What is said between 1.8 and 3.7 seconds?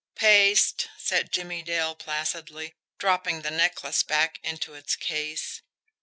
placidly, dropping the